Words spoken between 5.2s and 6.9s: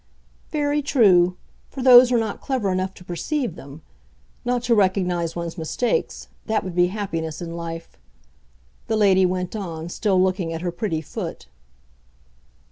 one's mistakes—that would be